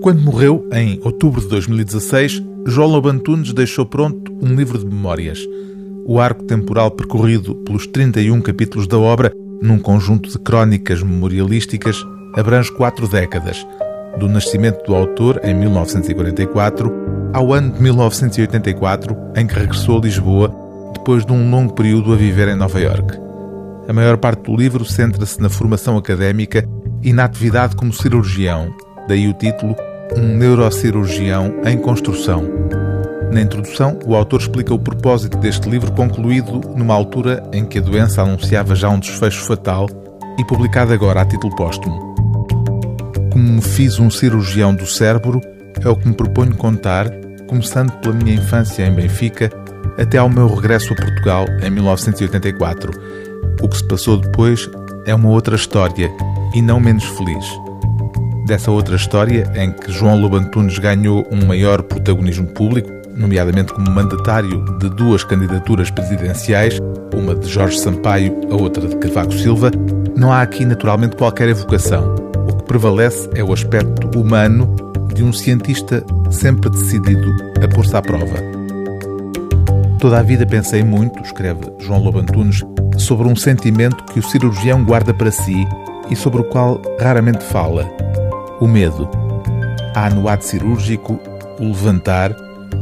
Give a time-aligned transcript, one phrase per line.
[0.00, 5.44] Quando morreu, em outubro de 2016, João Lobantunes deixou pronto um livro de memórias.
[6.06, 12.06] O arco temporal percorrido pelos 31 capítulos da obra, num conjunto de crónicas memorialísticas,
[12.36, 13.66] abrange quatro décadas,
[14.20, 16.92] do nascimento do autor, em 1944,
[17.32, 20.54] ao ano de 1984, em que regressou a Lisboa,
[20.94, 23.18] depois de um longo período a viver em Nova Iorque.
[23.88, 26.64] A maior parte do livro centra-se na formação académica
[27.02, 28.72] e na atividade como cirurgião,
[29.08, 29.74] daí o título
[30.16, 32.44] Um neurocirurgião em construção.
[33.30, 37.82] Na introdução, o autor explica o propósito deste livro, concluído numa altura em que a
[37.82, 39.86] doença anunciava já um desfecho fatal
[40.38, 42.14] e publicado agora a título póstumo.
[43.30, 45.40] Como me fiz um cirurgião do cérebro,
[45.84, 47.10] é o que me proponho contar,
[47.46, 49.50] começando pela minha infância em Benfica
[49.98, 52.90] até ao meu regresso a Portugal em 1984.
[53.60, 54.68] O que se passou depois
[55.06, 56.10] é uma outra história
[56.54, 57.67] e não menos feliz.
[58.48, 64.64] Dessa outra história, em que João Lobantunes ganhou um maior protagonismo público, nomeadamente como mandatário
[64.78, 66.78] de duas candidaturas presidenciais,
[67.14, 69.70] uma de Jorge Sampaio, a outra de Cavaco Silva,
[70.16, 72.14] não há aqui naturalmente qualquer evocação.
[72.48, 74.74] O que prevalece é o aspecto humano
[75.14, 77.30] de um cientista sempre decidido
[77.62, 78.36] a pôr-se à prova.
[80.00, 82.64] Toda a vida pensei muito, escreve João Lobantunes,
[82.96, 85.66] sobre um sentimento que o cirurgião guarda para si
[86.08, 87.86] e sobre o qual raramente fala:
[88.60, 89.08] o medo.
[89.94, 91.18] Há no ato cirúrgico
[91.58, 92.34] o levantar,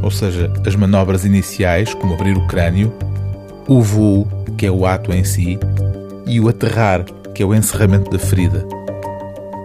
[0.03, 2.93] ou seja, as manobras iniciais, como abrir o crânio,
[3.67, 5.59] o voo, que é o ato em si,
[6.25, 7.03] e o aterrar,
[7.33, 8.65] que é o encerramento da ferida.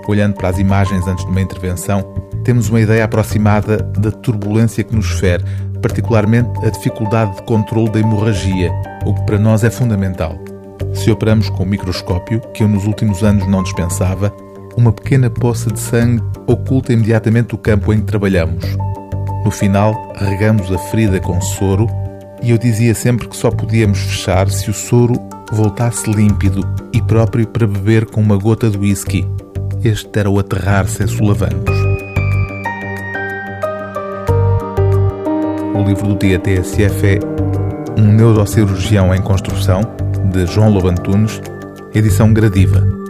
[0.08, 2.02] Olhando para as imagens antes de uma intervenção,
[2.44, 5.44] temos uma ideia aproximada da turbulência que nos fere,
[5.80, 8.70] particularmente a dificuldade de controle da hemorragia,
[9.04, 10.38] o que para nós é fundamental.
[10.94, 14.32] Se operamos com o microscópio, que eu nos últimos anos não dispensava,
[14.77, 18.65] uma pequena poça de sangue oculta imediatamente o campo em que trabalhamos.
[19.45, 21.87] No final, regamos a ferida com soro
[22.42, 25.15] e eu dizia sempre que só podíamos fechar se o soro
[25.53, 26.62] voltasse límpido
[26.93, 29.27] e próprio para beber com uma gota de whisky.
[29.84, 31.77] Este era o aterrar sem solavancos.
[35.75, 37.19] O livro do dia TSF é
[38.00, 39.82] Um Neurocirurgião em Construção,
[40.32, 41.41] de João Lobantunes,
[41.94, 43.01] edição gradiva.